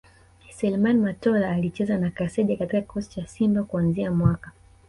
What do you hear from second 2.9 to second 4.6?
cha Simba kuanzia mwaka